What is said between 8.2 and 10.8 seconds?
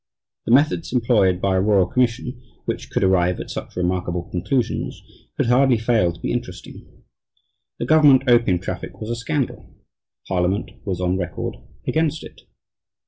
opium traffic was a scandal. Parliament